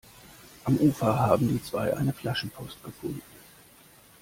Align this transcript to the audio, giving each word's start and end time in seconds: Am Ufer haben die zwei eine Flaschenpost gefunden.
Am 0.63 0.77
Ufer 0.77 1.19
haben 1.19 1.47
die 1.47 1.61
zwei 1.61 1.95
eine 1.95 2.11
Flaschenpost 2.11 2.83
gefunden. 2.83 3.21